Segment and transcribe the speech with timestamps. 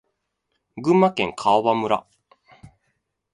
[0.83, 2.07] 群馬県川場村